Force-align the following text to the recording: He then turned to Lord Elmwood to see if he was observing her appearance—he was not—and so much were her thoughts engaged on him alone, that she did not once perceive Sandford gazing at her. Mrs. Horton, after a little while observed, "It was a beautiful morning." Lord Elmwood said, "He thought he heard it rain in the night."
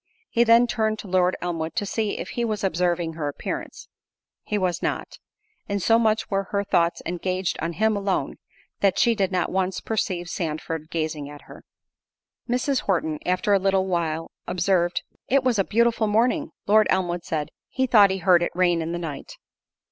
He 0.31 0.43
then 0.43 0.65
turned 0.65 0.97
to 0.97 1.07
Lord 1.07 1.37
Elmwood 1.43 1.75
to 1.75 1.85
see 1.85 2.17
if 2.17 2.29
he 2.29 2.43
was 2.43 2.63
observing 2.63 3.13
her 3.13 3.27
appearance—he 3.27 4.57
was 4.57 4.81
not—and 4.81 5.79
so 5.79 5.99
much 5.99 6.27
were 6.31 6.45
her 6.45 6.63
thoughts 6.63 7.03
engaged 7.05 7.55
on 7.61 7.73
him 7.73 7.95
alone, 7.95 8.37
that 8.79 8.97
she 8.97 9.13
did 9.13 9.31
not 9.31 9.51
once 9.51 9.79
perceive 9.79 10.27
Sandford 10.27 10.89
gazing 10.89 11.29
at 11.29 11.43
her. 11.43 11.63
Mrs. 12.49 12.79
Horton, 12.79 13.19
after 13.27 13.53
a 13.53 13.59
little 13.59 13.85
while 13.85 14.31
observed, 14.47 15.03
"It 15.27 15.43
was 15.43 15.59
a 15.59 15.63
beautiful 15.63 16.07
morning." 16.07 16.49
Lord 16.65 16.87
Elmwood 16.89 17.23
said, 17.23 17.49
"He 17.69 17.85
thought 17.85 18.09
he 18.09 18.17
heard 18.17 18.41
it 18.41 18.51
rain 18.55 18.81
in 18.81 18.93
the 18.93 18.97
night." 18.97 19.37